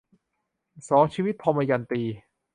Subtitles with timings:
[0.89, 2.01] สองชีวิต- ทมยันตี